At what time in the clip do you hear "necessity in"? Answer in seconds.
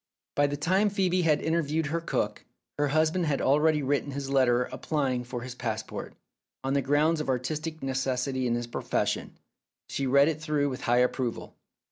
7.83-8.55